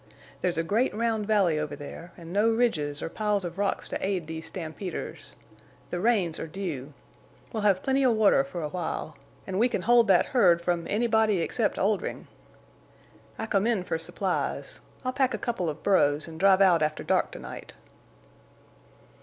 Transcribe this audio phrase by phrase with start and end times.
[0.41, 4.03] There's a great round valley over there, an' no ridges or piles of rocks to
[4.03, 5.35] aid these stampeders.
[5.91, 6.93] The rains are due.
[7.53, 9.15] We'll hev plenty of water fer a while.
[9.45, 12.25] An' we can hold thet herd from anybody except Oldrin'.
[13.37, 14.79] I come in fer supplies.
[15.05, 17.75] I'll pack a couple of burros an' drive out after dark to night."